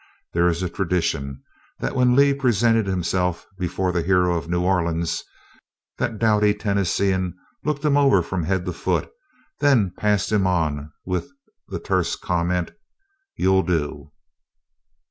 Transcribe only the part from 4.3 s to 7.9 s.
of New Orleans, that doughty Tennessean looked